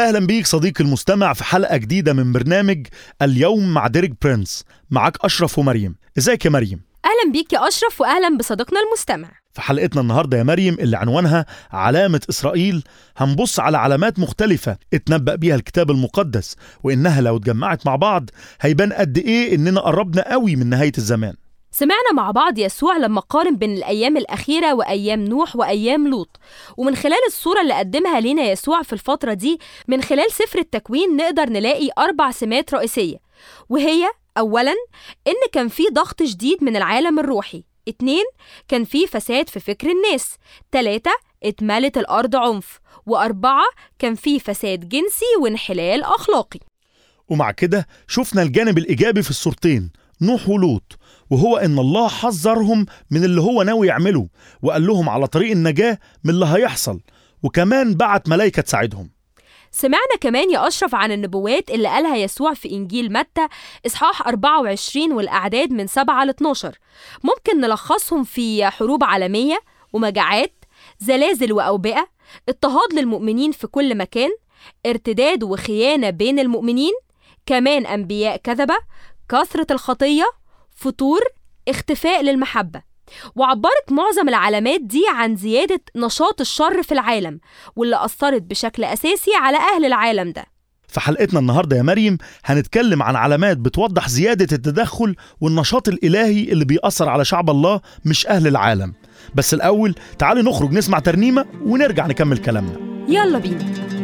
أهلا 0.00 0.26
بيك 0.26 0.46
صديقي 0.46 0.84
المستمع 0.84 1.32
في 1.32 1.44
حلقة 1.44 1.76
جديدة 1.76 2.12
من 2.12 2.32
برنامج 2.32 2.86
اليوم 3.22 3.74
مع 3.74 3.86
ديريك 3.86 4.12
برينس. 4.22 4.64
معاك 4.90 5.16
أشرف 5.24 5.58
ومريم. 5.58 5.94
إزيك 6.18 6.44
يا 6.44 6.50
مريم؟ 6.50 6.80
أهلا 7.04 7.32
بيك 7.32 7.52
يا 7.52 7.68
أشرف 7.68 8.00
وأهلا 8.00 8.36
بصديقنا 8.38 8.80
المستمع. 8.80 9.28
في 9.52 9.60
حلقتنا 9.60 10.00
النهارده 10.00 10.38
يا 10.38 10.42
مريم 10.42 10.74
اللي 10.74 10.96
عنوانها 10.96 11.46
علامة 11.70 12.20
إسرائيل 12.30 12.84
هنبص 13.16 13.60
على 13.60 13.78
علامات 13.78 14.18
مختلفة 14.18 14.76
اتنبأ 14.94 15.34
بيها 15.34 15.54
الكتاب 15.54 15.90
المقدس 15.90 16.56
وإنها 16.82 17.20
لو 17.20 17.36
اتجمعت 17.36 17.86
مع 17.86 17.96
بعض 17.96 18.30
هيبان 18.60 18.92
قد 18.92 19.18
إيه 19.18 19.54
إننا 19.54 19.80
قربنا 19.80 20.32
قوي 20.32 20.56
من 20.56 20.66
نهاية 20.66 20.92
الزمان. 20.98 21.34
سمعنا 21.70 22.12
مع 22.14 22.30
بعض 22.30 22.58
يسوع 22.58 22.96
لما 22.96 23.20
قارن 23.20 23.56
بين 23.56 23.74
الأيام 23.74 24.16
الأخيرة 24.16 24.74
وأيام 24.74 25.24
نوح 25.24 25.56
وأيام 25.56 26.08
لوط. 26.08 26.40
ومن 26.76 26.96
خلال 26.96 27.18
الصورة 27.26 27.60
اللي 27.60 27.74
قدمها 27.74 28.20
لنا 28.20 28.42
يسوع 28.42 28.82
في 28.82 28.92
الفترة 28.92 29.32
دي 29.32 29.58
من 29.88 30.02
خلال 30.02 30.32
سفر 30.32 30.58
التكوين 30.58 31.16
نقدر 31.16 31.50
نلاقي 31.50 31.88
أربع 31.98 32.30
سمات 32.30 32.74
رئيسية. 32.74 33.16
وهي 33.68 34.10
أولاً 34.38 34.74
إن 35.26 35.34
كان 35.52 35.68
في 35.68 35.82
ضغط 35.92 36.22
شديد 36.22 36.64
من 36.64 36.76
العالم 36.76 37.18
الروحي. 37.18 37.64
اتنين 37.88 38.24
كان 38.68 38.84
في 38.84 39.06
فساد 39.06 39.48
في 39.48 39.60
فكر 39.60 39.90
الناس. 39.90 40.36
تلاتة 40.72 41.12
اتملت 41.42 41.98
الأرض 41.98 42.36
عنف. 42.36 42.80
وأربعة 43.06 43.64
كان 43.98 44.14
في 44.14 44.40
فساد 44.40 44.88
جنسي 44.88 45.36
وانحلال 45.40 46.02
أخلاقي. 46.02 46.60
ومع 47.28 47.50
كده 47.50 47.86
شفنا 48.08 48.42
الجانب 48.42 48.78
الإيجابي 48.78 49.22
في 49.22 49.30
الصورتين 49.30 49.90
نوح 50.20 50.48
ولوط. 50.48 50.96
وهو 51.30 51.56
إن 51.56 51.78
الله 51.78 52.08
حذرهم 52.08 52.86
من 53.10 53.24
اللي 53.24 53.40
هو 53.40 53.62
ناوي 53.62 53.86
يعمله 53.86 54.28
وقال 54.62 54.86
لهم 54.86 55.08
على 55.08 55.26
طريق 55.26 55.50
النجاة 55.50 55.98
من 56.24 56.30
اللي 56.34 56.46
هيحصل 56.46 57.00
وكمان 57.42 57.94
بعت 57.94 58.28
ملائكة 58.28 58.62
تساعدهم. 58.62 59.10
سمعنا 59.70 60.16
كمان 60.20 60.50
يا 60.50 60.68
أشرف 60.68 60.94
عن 60.94 61.12
النبوات 61.12 61.70
اللي 61.70 61.88
قالها 61.88 62.16
يسوع 62.16 62.54
في 62.54 62.70
إنجيل 62.70 63.12
متى 63.12 63.48
إصحاح 63.86 64.26
24 64.28 65.12
والأعداد 65.12 65.70
من 65.72 65.86
7 65.86 66.24
ل 66.24 66.28
12 66.28 66.78
ممكن 67.24 67.60
نلخصهم 67.60 68.24
في 68.24 68.66
حروب 68.66 69.04
عالمية 69.04 69.60
ومجاعات 69.92 70.64
زلازل 70.98 71.52
وأوبئة 71.52 72.08
اضطهاد 72.48 72.92
للمؤمنين 72.94 73.52
في 73.52 73.66
كل 73.66 73.94
مكان 73.94 74.30
ارتداد 74.86 75.42
وخيانة 75.42 76.10
بين 76.10 76.38
المؤمنين 76.38 76.92
كمان 77.46 77.86
أنبياء 77.86 78.36
كذبة 78.36 78.76
كثرة 79.28 79.66
الخطية 79.70 80.24
فطور 80.78 81.20
اختفاء 81.68 82.22
للمحبة. 82.22 82.82
وعبرت 83.36 83.92
معظم 83.92 84.28
العلامات 84.28 84.80
دي 84.80 85.02
عن 85.14 85.36
زيادة 85.36 85.80
نشاط 85.96 86.40
الشر 86.40 86.82
في 86.82 86.92
العالم 86.92 87.40
واللي 87.76 88.04
أثرت 88.04 88.42
بشكل 88.42 88.84
أساسي 88.84 89.30
على 89.40 89.56
أهل 89.58 89.84
العالم 89.84 90.32
ده. 90.32 90.44
في 90.88 91.00
حلقتنا 91.00 91.40
النهارده 91.40 91.76
يا 91.76 91.82
مريم 91.82 92.18
هنتكلم 92.44 93.02
عن 93.02 93.16
علامات 93.16 93.56
بتوضح 93.56 94.08
زيادة 94.08 94.56
التدخل 94.56 95.16
والنشاط 95.40 95.88
الإلهي 95.88 96.42
اللي 96.52 96.64
بيأثر 96.64 97.08
على 97.08 97.24
شعب 97.24 97.50
الله 97.50 97.80
مش 98.04 98.26
أهل 98.26 98.46
العالم. 98.46 98.94
بس 99.34 99.54
الأول 99.54 99.94
تعالي 100.18 100.42
نخرج 100.42 100.72
نسمع 100.72 100.98
ترنيمة 100.98 101.46
ونرجع 101.62 102.06
نكمل 102.06 102.38
كلامنا. 102.38 103.04
يلا 103.08 103.38
بينا. 103.38 103.97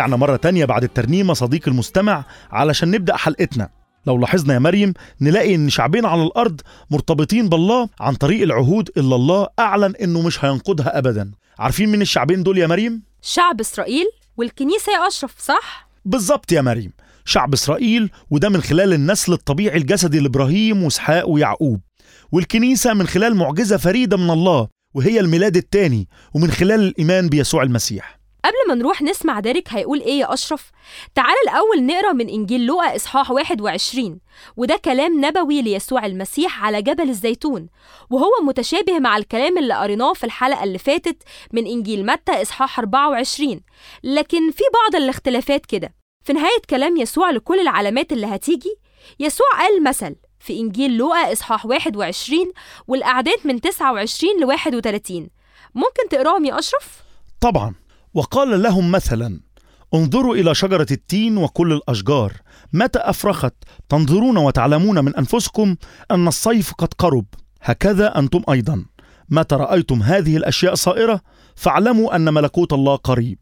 رجعنا 0.00 0.16
مرة 0.16 0.36
تانية 0.36 0.64
بعد 0.64 0.84
الترنيمة 0.84 1.34
صديق 1.34 1.68
المستمع 1.68 2.24
علشان 2.50 2.90
نبدأ 2.90 3.16
حلقتنا. 3.16 3.68
لو 4.06 4.18
لاحظنا 4.18 4.54
يا 4.54 4.58
مريم 4.58 4.94
نلاقي 5.20 5.54
إن 5.54 5.68
شعبين 5.68 6.06
على 6.06 6.22
الأرض 6.22 6.60
مرتبطين 6.90 7.48
بالله 7.48 7.88
عن 8.00 8.14
طريق 8.14 8.42
العهود 8.42 8.90
اللي 8.96 9.14
الله 9.14 9.48
أعلن 9.58 9.94
إنه 9.96 10.22
مش 10.22 10.44
هينقضها 10.44 10.98
ابدا. 10.98 11.30
عارفين 11.58 11.88
مين 11.88 12.02
الشعبين 12.02 12.42
دول 12.42 12.58
يا 12.58 12.66
مريم؟ 12.66 13.02
شعب 13.22 13.60
إسرائيل 13.60 14.06
والكنيسة 14.36 14.92
يا 14.92 15.08
أشرف 15.08 15.34
صح؟ 15.38 15.88
بالظبط 16.04 16.52
يا 16.52 16.60
مريم. 16.60 16.92
شعب 17.24 17.52
إسرائيل 17.52 18.10
وده 18.30 18.48
من 18.48 18.62
خلال 18.62 18.92
النسل 18.92 19.32
الطبيعي 19.32 19.76
الجسدي 19.76 20.20
لإبراهيم 20.20 20.82
وإسحاق 20.82 21.28
ويعقوب. 21.28 21.80
والكنيسة 22.32 22.94
من 22.94 23.06
خلال 23.06 23.36
معجزة 23.36 23.76
فريدة 23.76 24.16
من 24.16 24.30
الله 24.30 24.68
وهي 24.94 25.20
الميلاد 25.20 25.56
الثاني 25.56 26.08
ومن 26.34 26.50
خلال 26.50 26.80
الإيمان 26.80 27.28
بيسوع 27.28 27.62
المسيح. 27.62 28.19
قبل 28.44 28.54
ما 28.68 28.74
نروح 28.74 29.02
نسمع 29.02 29.40
ديريك 29.40 29.68
هيقول 29.68 30.00
إيه 30.00 30.18
يا 30.20 30.32
أشرف؟ 30.32 30.70
تعال 31.14 31.34
الأول 31.44 31.86
نقرأ 31.86 32.12
من 32.12 32.28
إنجيل 32.28 32.66
لوقا 32.66 32.96
إصحاح 32.96 33.30
21 33.30 34.20
وده 34.56 34.76
كلام 34.76 35.24
نبوي 35.24 35.62
ليسوع 35.62 36.06
المسيح 36.06 36.64
على 36.64 36.82
جبل 36.82 37.08
الزيتون 37.08 37.68
وهو 38.10 38.30
متشابه 38.42 38.98
مع 38.98 39.16
الكلام 39.16 39.58
اللي 39.58 39.74
قريناه 39.74 40.12
في 40.12 40.24
الحلقة 40.24 40.64
اللي 40.64 40.78
فاتت 40.78 41.22
من 41.52 41.66
إنجيل 41.66 42.06
متى 42.06 42.42
إصحاح 42.42 42.78
24 42.78 43.60
لكن 44.04 44.50
في 44.50 44.62
بعض 44.74 45.02
الاختلافات 45.02 45.66
كده 45.66 45.94
في 46.26 46.32
نهاية 46.32 46.60
كلام 46.70 46.96
يسوع 46.96 47.30
لكل 47.30 47.60
العلامات 47.60 48.12
اللي 48.12 48.26
هتيجي 48.26 48.74
يسوع 49.20 49.46
قال 49.58 49.82
مثل 49.84 50.16
في 50.40 50.60
إنجيل 50.60 50.96
لوقا 50.96 51.32
إصحاح 51.32 51.66
21 51.66 52.52
والأعداد 52.88 53.38
من 53.44 53.60
29 53.60 54.40
ل 54.40 54.44
31 54.44 55.28
ممكن 55.74 56.08
تقرأهم 56.10 56.44
يا 56.44 56.58
أشرف؟ 56.58 57.00
طبعا 57.40 57.74
وقال 58.14 58.62
لهم 58.62 58.90
مثلا 58.92 59.40
انظروا 59.94 60.34
إلى 60.34 60.54
شجرة 60.54 60.86
التين 60.90 61.36
وكل 61.36 61.72
الأشجار 61.72 62.32
متى 62.72 62.98
أفرخت؟ 62.98 63.54
تنظرون 63.88 64.36
وتعلمون 64.36 65.04
من 65.04 65.16
أنفسكم 65.16 65.76
أن 66.10 66.28
الصيف 66.28 66.72
قد 66.74 66.94
قرب. 66.94 67.26
هكذا 67.62 68.18
أنتم 68.18 68.42
أيضا. 68.50 68.84
متى 69.28 69.54
رأيتم 69.54 70.02
هذه 70.02 70.36
الأشياء 70.36 70.74
صائره 70.74 71.20
فاعلموا 71.56 72.16
أن 72.16 72.34
ملكوت 72.34 72.72
الله 72.72 72.96
قريب. 72.96 73.38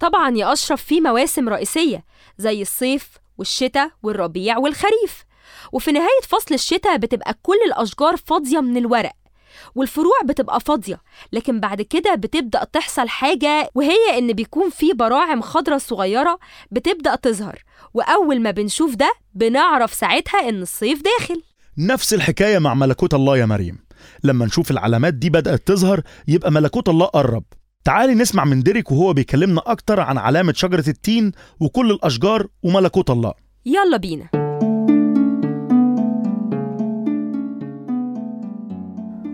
طبعا 0.00 0.36
يا 0.36 0.52
أشرف 0.52 0.82
في 0.82 1.00
مواسم 1.00 1.48
رئيسية 1.48 2.04
زي 2.38 2.62
الصيف 2.62 3.18
والشتاء 3.38 3.90
والربيع 4.02 4.58
والخريف. 4.58 5.24
وفي 5.72 5.92
نهاية 5.92 6.22
فصل 6.28 6.54
الشتاء 6.54 6.96
بتبقى 6.96 7.38
كل 7.42 7.58
الأشجار 7.66 8.16
فاضية 8.16 8.60
من 8.60 8.76
الورق. 8.76 9.12
والفروع 9.74 10.14
بتبقى 10.24 10.60
فاضية 10.60 11.00
لكن 11.32 11.60
بعد 11.60 11.82
كده 11.82 12.14
بتبدأ 12.14 12.64
تحصل 12.64 13.08
حاجة 13.08 13.70
وهي 13.74 14.18
إن 14.18 14.32
بيكون 14.32 14.70
في 14.70 14.92
براعم 14.92 15.40
خضرة 15.40 15.78
صغيرة 15.78 16.38
بتبدأ 16.70 17.14
تظهر 17.14 17.64
وأول 17.94 18.40
ما 18.40 18.50
بنشوف 18.50 18.94
ده 18.94 19.12
بنعرف 19.34 19.94
ساعتها 19.94 20.48
إن 20.48 20.62
الصيف 20.62 21.02
داخل. 21.02 21.42
نفس 21.78 22.14
الحكاية 22.14 22.58
مع 22.58 22.74
ملكوت 22.74 23.14
الله 23.14 23.36
يا 23.38 23.46
مريم. 23.46 23.78
لما 24.24 24.46
نشوف 24.46 24.70
العلامات 24.70 25.14
دي 25.14 25.30
بدأت 25.30 25.66
تظهر 25.66 26.02
يبقى 26.28 26.50
ملكوت 26.52 26.88
الله 26.88 27.06
قرب. 27.06 27.44
تعالي 27.84 28.14
نسمع 28.14 28.44
من 28.44 28.62
ديريك 28.62 28.90
وهو 28.90 29.12
بيكلمنا 29.12 29.62
أكتر 29.66 30.00
عن 30.00 30.18
علامة 30.18 30.52
شجرة 30.52 30.88
التين 30.88 31.32
وكل 31.60 31.90
الأشجار 31.90 32.46
وملكوت 32.62 33.10
الله. 33.10 33.34
يلا 33.66 33.96
بينا. 33.96 34.47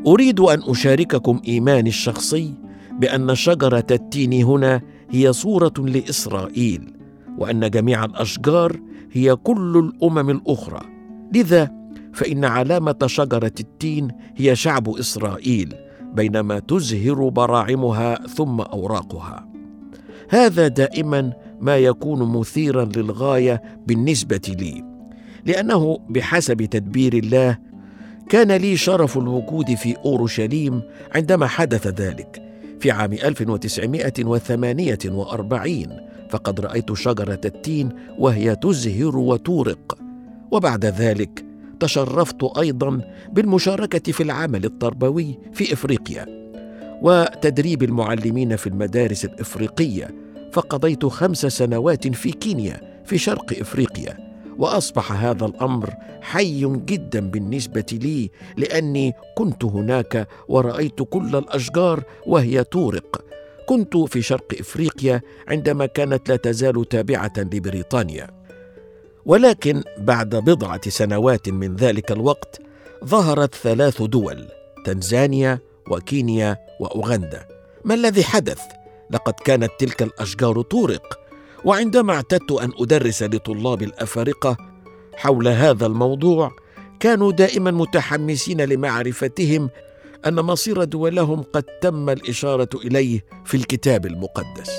أريد 0.06 0.40
أن 0.40 0.62
أشارككم 0.62 1.40
إيماني 1.48 1.88
الشخصي 1.88 2.54
بأن 2.92 3.34
شجرة 3.34 3.86
التين 3.90 4.32
هنا 4.32 4.80
هي 5.10 5.32
صورة 5.32 5.72
لإسرائيل 5.78 6.92
وأن 7.38 7.70
جميع 7.70 8.04
الأشجار 8.04 8.80
هي 9.12 9.36
كل 9.36 9.76
الأمم 9.78 10.30
الأخرى. 10.30 10.80
لذا 11.34 11.70
فإن 12.12 12.44
علامة 12.44 12.96
شجرة 13.06 13.52
التين 13.60 14.08
هي 14.36 14.56
شعب 14.56 14.88
إسرائيل 14.88 15.74
بينما 16.14 16.58
تزهر 16.58 17.28
براعمها 17.28 18.14
ثم 18.14 18.60
أوراقها. 18.60 19.48
هذا 20.28 20.68
دائما 20.68 21.32
ما 21.60 21.76
يكون 21.76 22.38
مثيرا 22.38 22.84
للغاية 22.84 23.62
بالنسبة 23.86 24.40
لي 24.48 24.84
لأنه 25.46 25.98
بحسب 26.08 26.64
تدبير 26.64 27.14
الله 27.14 27.58
كان 28.28 28.52
لي 28.52 28.76
شرف 28.76 29.18
الوجود 29.18 29.74
في 29.74 29.96
أورشليم 30.04 30.82
عندما 31.14 31.46
حدث 31.46 31.86
ذلك. 31.86 32.42
في 32.80 32.90
عام 32.90 33.12
1948 33.12 35.86
فقد 36.30 36.60
رأيت 36.60 36.92
شجرة 36.92 37.40
التين 37.44 37.88
وهي 38.18 38.56
تزهر 38.56 39.16
وتورق. 39.16 39.98
وبعد 40.50 40.84
ذلك 40.84 41.44
تشرفت 41.80 42.58
أيضا 42.58 43.00
بالمشاركة 43.32 44.12
في 44.12 44.22
العمل 44.22 44.64
التربوي 44.64 45.38
في 45.52 45.72
إفريقيا. 45.72 46.26
وتدريب 47.02 47.82
المعلمين 47.82 48.56
في 48.56 48.66
المدارس 48.66 49.24
الإفريقية 49.24 50.10
فقضيت 50.52 51.06
خمس 51.06 51.46
سنوات 51.46 52.08
في 52.08 52.32
كينيا 52.32 52.80
في 53.04 53.18
شرق 53.18 53.58
إفريقيا. 53.60 54.33
وأصبح 54.58 55.12
هذا 55.12 55.46
الأمر 55.46 55.90
حي 56.22 56.60
جدا 56.64 57.20
بالنسبة 57.20 57.86
لي 57.92 58.30
لأني 58.56 59.12
كنت 59.36 59.64
هناك 59.64 60.28
ورأيت 60.48 61.02
كل 61.02 61.36
الأشجار 61.36 62.02
وهي 62.26 62.64
تورق. 62.64 63.24
كنت 63.68 63.96
في 63.96 64.22
شرق 64.22 64.54
إفريقيا 64.60 65.22
عندما 65.48 65.86
كانت 65.86 66.28
لا 66.28 66.36
تزال 66.36 66.88
تابعة 66.88 67.32
لبريطانيا. 67.36 68.30
ولكن 69.26 69.82
بعد 69.98 70.36
بضعة 70.36 70.90
سنوات 70.90 71.48
من 71.48 71.76
ذلك 71.76 72.12
الوقت 72.12 72.60
ظهرت 73.04 73.54
ثلاث 73.54 74.02
دول 74.02 74.48
تنزانيا 74.84 75.58
وكينيا 75.90 76.56
وأوغندا. 76.80 77.48
ما 77.84 77.94
الذي 77.94 78.24
حدث؟ 78.24 78.60
لقد 79.10 79.32
كانت 79.32 79.70
تلك 79.78 80.02
الأشجار 80.02 80.62
تورق. 80.62 81.23
وعندما 81.64 82.12
اعتدت 82.12 82.52
أن 82.52 82.72
أدرس 82.78 83.22
لطلاب 83.22 83.82
الأفارقة 83.82 84.56
حول 85.16 85.48
هذا 85.48 85.86
الموضوع 85.86 86.50
كانوا 87.00 87.32
دائما 87.32 87.70
متحمسين 87.70 88.60
لمعرفتهم 88.60 89.70
أن 90.26 90.34
مصير 90.34 90.84
دولهم 90.84 91.42
قد 91.42 91.62
تم 91.62 92.10
الإشارة 92.10 92.68
إليه 92.74 93.24
في 93.44 93.56
الكتاب 93.56 94.06
المقدس. 94.06 94.70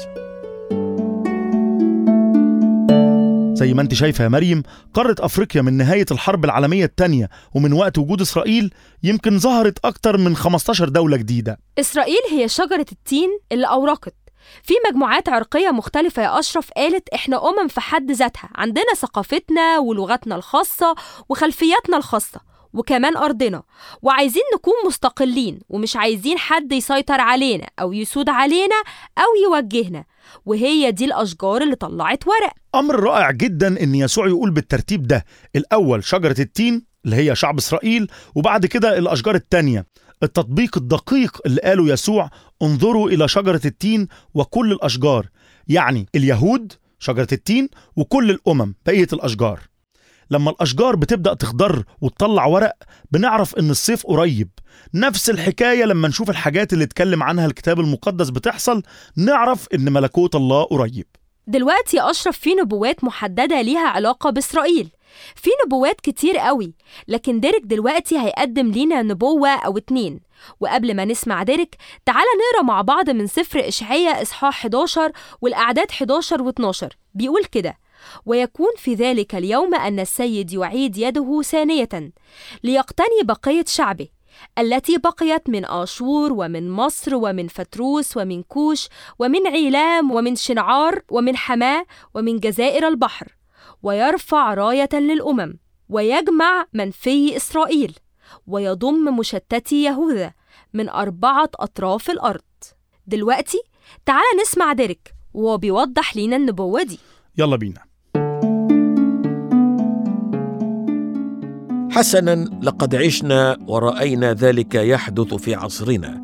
زي 3.53 3.74
ما 3.74 3.81
انت 3.81 3.93
شايفة 3.93 4.24
يا 4.24 4.29
مريم 4.29 4.63
قارة 4.93 5.15
أفريقيا 5.19 5.62
من 5.62 5.74
نهاية 5.74 6.05
الحرب 6.12 6.45
العالمية 6.45 6.86
الثانية 6.86 7.29
ومن 7.53 7.74
وقت 7.74 7.98
وجود 7.98 8.21
إسرائيل 8.21 8.74
يمكن 9.03 9.39
ظهرت 9.39 9.86
أكتر 9.86 10.17
من 10.17 10.36
15 10.36 10.89
دولة 10.89 11.17
جديدة. 11.17 11.59
إسرائيل 11.79 12.21
هي 12.31 12.48
شجرة 12.48 12.86
التين 12.91 13.29
اللي 13.51 13.67
أورقت 13.67 14.15
في 14.63 14.73
مجموعات 14.89 15.29
عرقية 15.29 15.69
مختلفة 15.71 16.23
يا 16.23 16.39
أشرف 16.39 16.71
قالت 16.71 17.09
إحنا 17.09 17.49
أمم 17.49 17.67
في 17.67 17.81
حد 17.81 18.11
ذاتها 18.11 18.49
عندنا 18.55 18.93
ثقافتنا 18.97 19.79
ولغتنا 19.79 20.35
الخاصة 20.35 20.95
وخلفياتنا 21.29 21.97
الخاصة 21.97 22.39
وكمان 22.73 23.17
أرضنا 23.17 23.63
وعايزين 24.01 24.43
نكون 24.55 24.73
مستقلين 24.87 25.59
ومش 25.69 25.95
عايزين 25.95 26.37
حد 26.37 26.71
يسيطر 26.71 27.21
علينا 27.21 27.67
أو 27.79 27.93
يسود 27.93 28.29
علينا 28.29 28.75
أو 29.17 29.23
يوجهنا 29.43 30.05
وهي 30.45 30.91
دي 30.91 31.05
الأشجار 31.05 31.61
اللي 31.61 31.75
طلعت 31.75 32.27
ورق. 32.27 32.53
أمر 32.75 32.99
رائع 32.99 33.31
جدا 33.31 33.83
إن 33.83 33.95
يسوع 33.95 34.27
يقول 34.27 34.51
بالترتيب 34.51 35.07
ده 35.07 35.25
الأول 35.55 36.03
شجرة 36.03 36.35
التين 36.41 36.85
اللي 37.05 37.15
هي 37.15 37.35
شعب 37.35 37.57
إسرائيل 37.57 38.11
وبعد 38.35 38.65
كده 38.65 38.97
الأشجار 38.97 39.35
التانية. 39.35 39.85
التطبيق 40.24 40.77
الدقيق 40.77 41.38
اللي 41.45 41.62
قاله 41.62 41.88
يسوع 41.93 42.29
انظروا 42.62 43.10
إلى 43.10 43.27
شجرة 43.27 43.62
التين 43.65 44.07
وكل 44.34 44.72
الأشجار. 44.72 45.29
يعني 45.67 46.07
اليهود 46.15 46.74
شجرة 47.00 47.27
التين 47.31 47.69
وكل 47.95 48.31
الأمم 48.31 48.74
بقية 48.86 49.07
الأشجار. 49.13 49.60
لما 50.31 50.51
الأشجار 50.51 50.95
بتبدأ 50.95 51.34
تخضر 51.34 51.84
وتطلع 52.01 52.45
ورق 52.45 52.74
بنعرف 53.12 53.55
إن 53.55 53.69
الصيف 53.69 54.05
قريب. 54.07 54.50
نفس 54.93 55.29
الحكاية 55.29 55.86
لما 55.86 56.07
نشوف 56.07 56.29
الحاجات 56.29 56.74
اللي 56.74 56.84
اتكلم 56.84 57.24
عنها 57.24 57.45
الكتاب 57.45 57.79
المقدس 57.79 58.29
بتحصل 58.29 58.84
نعرف 59.15 59.67
إن 59.74 59.93
ملكوت 59.93 60.36
الله 60.36 60.63
قريب. 60.63 61.05
دلوقتي 61.47 62.01
أشرف 62.01 62.37
في 62.37 62.53
نبوات 62.53 63.03
محددة 63.03 63.61
ليها 63.61 63.87
علاقة 63.87 64.29
بإسرائيل. 64.29 64.89
في 65.35 65.49
نبوات 65.65 66.01
كتير 66.01 66.37
قوي 66.37 66.73
لكن 67.07 67.39
ديريك 67.39 67.63
دلوقتي 67.63 68.19
هيقدم 68.19 68.71
لينا 68.71 69.01
نبوة 69.01 69.49
أو 69.49 69.77
اتنين. 69.77 70.19
وقبل 70.59 70.95
ما 70.95 71.05
نسمع 71.05 71.43
ديريك 71.43 71.75
تعالى 72.05 72.27
نقرأ 72.53 72.63
مع 72.65 72.81
بعض 72.81 73.09
من 73.09 73.27
سفر 73.27 73.67
إشعياء 73.67 74.21
إصحاح 74.21 74.57
11 74.59 75.11
والأعداد 75.41 75.87
11 75.91 76.51
و12 76.51 76.87
بيقول 77.13 77.45
كده 77.45 77.77
ويكون 78.25 78.69
في 78.77 78.93
ذلك 78.93 79.35
اليوم 79.35 79.75
أن 79.75 79.99
السيد 79.99 80.53
يعيد 80.53 80.97
يده 80.97 81.41
ثانية 81.41 81.89
ليقتني 82.63 83.21
بقية 83.23 83.65
شعبه. 83.67 84.07
التي 84.59 84.97
بقيت 84.97 85.49
من 85.49 85.65
آشور 85.65 86.33
ومن 86.33 86.69
مصر 86.71 87.15
ومن 87.15 87.47
فتروس 87.47 88.17
ومن 88.17 88.43
كوش 88.43 88.87
ومن 89.19 89.47
عيلام 89.47 90.11
ومن 90.11 90.35
شنعار 90.35 91.01
ومن 91.11 91.35
حماة 91.37 91.85
ومن 92.13 92.39
جزائر 92.39 92.87
البحر 92.87 93.35
ويرفع 93.83 94.53
راية 94.53 94.89
للأمم 94.93 95.57
ويجمع 95.89 96.65
منفي 96.73 97.35
إسرائيل 97.35 97.95
ويضم 98.47 99.17
مشتتي 99.17 99.83
يهوذا 99.83 100.33
من 100.73 100.89
أربعة 100.89 101.49
أطراف 101.55 102.09
الأرض. 102.09 102.41
دلوقتي 103.07 103.61
تعال 104.05 104.23
نسمع 104.41 104.73
ديريك 104.73 105.13
وهو 105.33 105.57
بيوضح 105.57 106.15
لينا 106.15 106.35
النبوة 106.35 106.83
دي. 106.83 106.99
يلا 107.37 107.55
بينا. 107.55 107.84
حسنا 111.95 112.59
لقد 112.61 112.95
عشنا 112.95 113.57
ورأينا 113.67 114.33
ذلك 114.33 114.75
يحدث 114.75 115.33
في 115.33 115.55
عصرنا. 115.55 116.23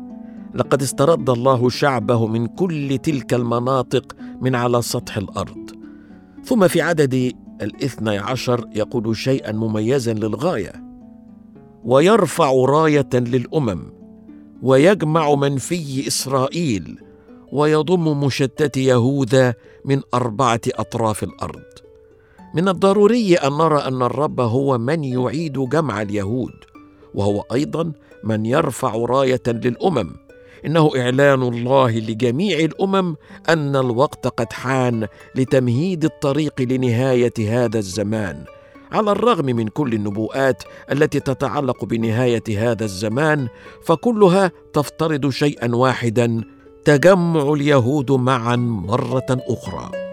لقد 0.54 0.82
استرد 0.82 1.30
الله 1.30 1.68
شعبه 1.68 2.26
من 2.26 2.46
كل 2.46 2.98
تلك 2.98 3.34
المناطق 3.34 4.16
من 4.40 4.54
على 4.54 4.82
سطح 4.82 5.16
الأرض. 5.16 5.70
ثم 6.44 6.68
في 6.68 6.80
عدد 6.80 7.32
الاثني 7.62 8.18
عشر 8.18 8.68
يقول 8.74 9.16
شيئا 9.16 9.52
مميزا 9.52 10.12
للغاية. 10.12 10.72
ويرفع 11.84 12.52
راية 12.52 13.10
للأمم 13.14 13.92
ويجمع 14.62 15.34
منفي 15.34 16.08
إسرائيل 16.08 16.98
ويضم 17.52 18.24
مشتت 18.24 18.76
يهوذا 18.76 19.54
من 19.84 20.00
أربعة 20.14 20.60
أطراف 20.68 21.22
الأرض. 21.22 21.62
من 22.54 22.68
الضروري 22.68 23.34
أن 23.34 23.52
نرى 23.52 23.78
أن 23.78 24.02
الرب 24.02 24.40
هو 24.40 24.78
من 24.78 25.04
يعيد 25.04 25.52
جمع 25.52 26.02
اليهود 26.02 26.52
وهو 27.14 27.44
أيضا 27.52 27.92
من 28.24 28.46
يرفع 28.46 28.96
راية 28.96 29.42
للأمم. 29.46 30.14
إنه 30.66 30.90
إعلان 30.96 31.42
الله 31.42 31.90
لجميع 31.90 32.58
الأمم 32.58 33.16
أن 33.48 33.76
الوقت 33.76 34.26
قد 34.26 34.52
حان 34.52 35.06
لتمهيد 35.34 36.04
الطريق 36.04 36.60
لنهاية 36.60 37.32
هذا 37.38 37.78
الزمان. 37.78 38.44
على 38.92 39.12
الرغم 39.12 39.46
من 39.46 39.68
كل 39.68 39.92
النبوءات 39.94 40.62
التي 40.92 41.20
تتعلق 41.20 41.84
بنهاية 41.84 42.44
هذا 42.70 42.84
الزمان 42.84 43.48
فكلها 43.84 44.52
تفترض 44.72 45.30
شيئا 45.30 45.74
واحدا 45.76 46.44
تجمع 46.84 47.52
اليهود 47.52 48.10
معا 48.12 48.56
مرة 48.56 49.26
أخرى. 49.30 50.11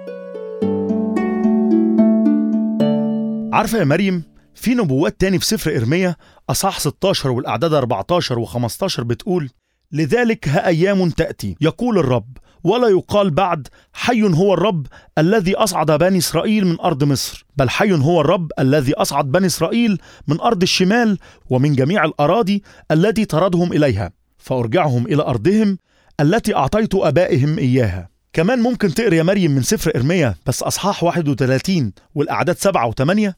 عارفة 3.54 3.80
يا 3.80 3.84
مريم 3.84 4.24
في 4.56 4.76
نبوات 4.76 5.20
تاني 5.20 5.40
في 5.40 5.46
سفر 5.46 5.76
إرميا 5.78 6.16
أصح 6.50 6.80
16 6.80 7.30
والأعداد 7.32 7.74
14 7.74 8.46
و15 8.46 9.00
بتقول 9.02 9.50
لذلك 9.92 10.48
ها 10.48 10.68
أيام 10.68 11.10
تأتي 11.10 11.56
يقول 11.62 11.98
الرب 11.98 12.38
ولا 12.64 12.88
يقال 12.88 13.32
بعد 13.32 13.68
حي 13.94 14.24
هو 14.24 14.54
الرب 14.54 14.88
الذي 15.18 15.56
أصعد 15.56 15.92
بني 15.92 16.18
إسرائيل 16.18 16.68
من 16.68 16.80
أرض 16.80 17.04
مصر 17.04 17.46
بل 17.58 17.70
حي 17.70 17.92
هو 17.94 18.22
الرب 18.22 18.52
الذي 18.60 18.94
أصعد 18.94 19.32
بني 19.32 19.46
إسرائيل 19.46 19.98
من 20.28 20.40
أرض 20.40 20.62
الشمال 20.62 21.18
ومن 21.50 21.76
جميع 21.76 22.06
الأراضي 22.06 22.64
التي 22.92 23.26
طردهم 23.26 23.74
إليها 23.74 24.12
فأرجعهم 24.38 25.06
إلى 25.08 25.24
أرضهم 25.24 25.78
التي 26.20 26.56
أعطيت 26.56 26.96
أبائهم 26.96 27.58
إياها. 27.60 28.10
كمان 28.34 28.60
ممكن 28.60 28.94
تقري 28.94 29.18
يا 29.18 29.24
مريم 29.24 29.52
من 29.52 29.62
سفر 29.62 29.92
إرميا 29.96 30.36
بس 30.46 30.64
أصحاح 30.64 31.04
31 31.04 31.94
والأعداد 32.16 32.58
7 32.58 32.92
و8 32.92 33.32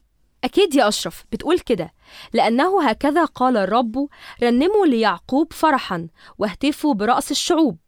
أكيد 0.44 0.74
يا 0.74 0.88
أشرف 0.88 1.24
بتقول 1.32 1.58
كده. 1.58 1.92
لأنه 2.32 2.88
هكذا 2.88 3.24
قال 3.24 3.56
الرب 3.56 4.08
رنموا 4.42 4.86
ليعقوب 4.86 5.52
فرحا 5.52 6.08
واهتفوا 6.38 6.94
برأس 6.94 7.30
الشعوب. 7.30 7.78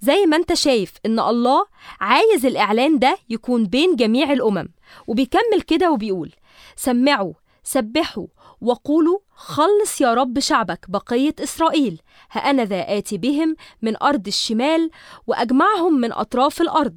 زي 0.00 0.26
ما 0.26 0.36
أنت 0.36 0.54
شايف 0.54 0.92
إن 1.06 1.20
الله 1.20 1.66
عايز 2.00 2.46
الإعلان 2.46 2.98
ده 2.98 3.18
يكون 3.28 3.64
بين 3.66 3.96
جميع 3.96 4.32
الأمم 4.32 4.68
وبيكمل 5.06 5.62
كده 5.66 5.90
وبيقول 5.92 6.32
سمعوا 6.76 7.32
سبحوا 7.64 8.26
وقولوا 8.60 9.18
خلص 9.34 10.00
يا 10.00 10.14
رب 10.14 10.38
شعبك 10.38 10.86
بقية 10.88 11.34
إسرائيل 11.40 12.00
هأنا 12.30 12.64
ذا 12.64 12.98
آتي 12.98 13.18
بهم 13.18 13.56
من 13.82 14.02
أرض 14.02 14.26
الشمال 14.26 14.90
وأجمعهم 15.26 16.00
من 16.00 16.12
أطراف 16.12 16.60
الأرض 16.60 16.96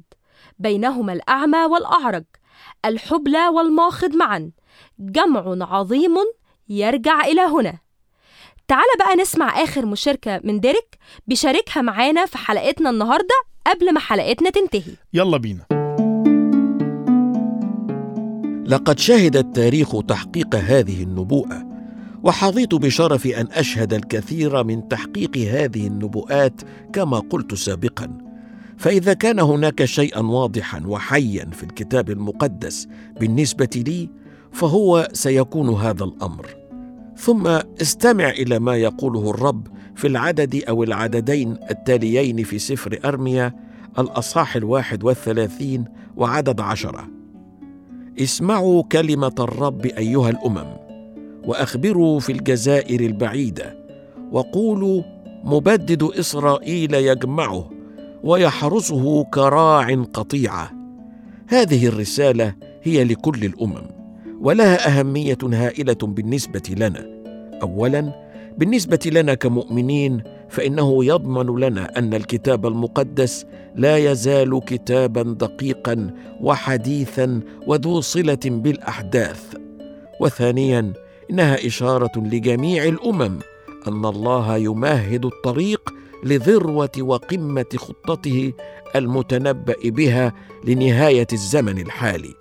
بينهما 0.58 1.12
الأعمى 1.12 1.58
والأعرج 1.64 2.24
الحبلى 2.84 3.48
والماخض 3.48 4.16
معا 4.16 4.50
جمع 4.98 5.66
عظيم 5.70 6.16
يرجع 6.68 7.20
إلى 7.24 7.40
هنا. 7.40 7.78
تعال 8.68 8.84
بقى 8.98 9.16
نسمع 9.16 9.62
آخر 9.62 9.86
مشاركة 9.86 10.40
من 10.44 10.60
ديريك 10.60 10.98
بيشاركها 11.26 11.82
معانا 11.82 12.26
في 12.26 12.38
حلقتنا 12.38 12.90
النهاردة 12.90 13.34
قبل 13.66 13.94
ما 13.94 14.00
حلقتنا 14.00 14.50
تنتهي. 14.50 14.94
يلا 15.12 15.36
بينا. 15.36 15.83
لقد 18.66 18.98
شهد 18.98 19.36
التاريخ 19.36 20.00
تحقيق 20.08 20.54
هذه 20.54 21.02
النبوءة 21.02 21.66
وحظيت 22.22 22.74
بشرف 22.74 23.26
أن 23.26 23.48
أشهد 23.52 23.94
الكثير 23.94 24.64
من 24.64 24.88
تحقيق 24.88 25.36
هذه 25.36 25.86
النبوءات 25.86 26.60
كما 26.92 27.18
قلت 27.18 27.54
سابقا. 27.54 28.18
فإذا 28.78 29.12
كان 29.12 29.40
هناك 29.40 29.84
شيئا 29.84 30.20
واضحا 30.20 30.82
وحيا 30.86 31.50
في 31.52 31.62
الكتاب 31.62 32.10
المقدس 32.10 32.88
بالنسبة 33.20 33.68
لي 33.86 34.10
فهو 34.52 35.08
سيكون 35.12 35.68
هذا 35.68 36.04
الأمر. 36.04 36.46
ثم 37.16 37.46
استمع 37.82 38.28
إلى 38.30 38.58
ما 38.58 38.76
يقوله 38.76 39.30
الرب 39.30 39.66
في 39.96 40.06
العدد 40.06 40.62
أو 40.68 40.82
العددين 40.82 41.56
التاليين 41.70 42.44
في 42.44 42.58
سفر 42.58 42.98
أرميا 43.04 43.54
الأصحاح 43.98 44.56
الواحد 44.56 45.04
والثلاثين 45.04 45.84
وعدد 46.16 46.60
عشرة. 46.60 47.13
اسمعوا 48.20 48.82
كلمة 48.82 49.34
الرب 49.40 49.86
أيها 49.86 50.30
الأمم 50.30 50.76
وأخبروا 51.46 52.20
في 52.20 52.32
الجزائر 52.32 53.00
البعيدة 53.00 53.76
وقولوا 54.32 55.02
مبدد 55.44 56.02
إسرائيل 56.02 56.94
يجمعه 56.94 57.70
ويحرسه 58.22 59.24
كراع 59.24 59.94
قطيعة. 60.12 60.70
هذه 61.48 61.86
الرسالة 61.86 62.54
هي 62.82 63.04
لكل 63.04 63.44
الأمم 63.44 63.86
ولها 64.40 64.88
أهمية 64.88 65.38
هائلة 65.44 65.98
بالنسبة 66.02 66.62
لنا. 66.76 67.06
اولا 67.62 68.12
بالنسبة 68.58 69.00
لنا 69.06 69.34
كمؤمنين 69.34 70.22
فإنه 70.54 71.04
يضمن 71.04 71.60
لنا 71.60 71.98
أن 71.98 72.14
الكتاب 72.14 72.66
المقدس 72.66 73.46
لا 73.76 73.96
يزال 73.96 74.60
كتابا 74.66 75.22
دقيقا 75.22 76.10
وحديثا 76.40 77.40
وذو 77.66 78.00
صلة 78.00 78.38
بالأحداث. 78.44 79.42
وثانيا 80.20 80.92
إنها 81.30 81.66
إشارة 81.66 82.12
لجميع 82.16 82.84
الأمم 82.84 83.38
أن 83.88 84.04
الله 84.04 84.56
يمهد 84.56 85.24
الطريق 85.24 85.94
لذروة 86.24 86.92
وقمة 86.98 87.66
خطته 87.76 88.52
المتنبأ 88.96 89.76
بها 89.84 90.32
لنهاية 90.64 91.26
الزمن 91.32 91.78
الحالي. 91.78 92.34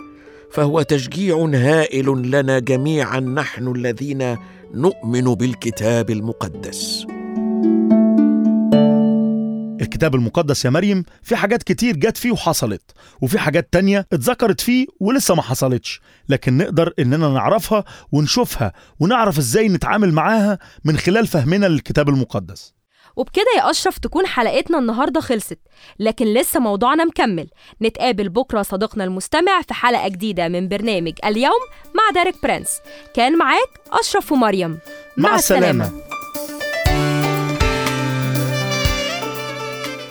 فهو 0.52 0.82
تشجيع 0.82 1.38
هائل 1.54 2.32
لنا 2.32 2.60
جميعا 2.60 3.20
نحن 3.20 3.68
الذين 3.76 4.38
نؤمن 4.74 5.24
بالكتاب 5.24 6.10
المقدس. 6.10 7.06
الكتاب 10.04 10.16
المقدس 10.16 10.66
يا 10.66 10.70
مريم 10.70 11.06
في 11.22 11.36
حاجات 11.36 11.64
كتير 11.64 11.96
جت 11.96 12.18
فيه 12.18 12.32
وحصلت 12.32 12.82
وفي 13.22 13.40
حاجات 13.40 13.70
تانية 13.72 14.08
اتذكرت 14.14 14.62
فيه 14.62 14.88
ولسه 15.00 15.36
ما 15.36 15.42
حصلتش 15.42 16.02
لكن 16.30 16.58
نقدر 16.58 16.94
إننا 17.00 17.30
نعرفها 17.30 17.84
ونشوفها 18.12 18.74
ونعرف 19.00 19.38
إزاي 19.38 19.70
نتعامل 19.70 20.14
معاها 20.14 20.60
من 20.84 20.98
خلال 20.98 21.28
فهمنا 21.28 21.66
للكتاب 21.66 22.10
المقدس. 22.10 22.74
وبكده 23.16 23.46
يا 23.58 23.70
أشرف 23.70 23.98
تكون 23.98 24.26
حلقتنا 24.26 24.80
النهاردة 24.80 25.22
خلصت 25.22 25.60
لكن 26.00 26.26
لسه 26.34 26.60
موضوعنا 26.60 27.06
مكمل. 27.06 27.50
نتقابل 27.82 28.30
بكرة 28.30 28.62
صديقنا 28.62 29.04
المستمع 29.04 29.62
في 29.68 29.74
حلقة 29.74 30.08
جديدة 30.08 30.48
من 30.48 30.68
برنامج 30.68 31.14
اليوم 31.26 31.62
مع 31.96 32.22
ديريك 32.22 32.36
برنس. 32.44 32.80
كان 33.14 33.38
معاك 33.38 33.70
أشرف 33.92 34.32
ومريم. 34.32 34.80
مع 35.18 35.36
السلامة. 35.36 36.13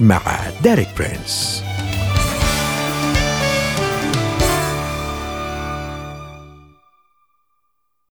مع 0.00 0.20
ديريك 0.62 0.88
برينس 0.98 1.65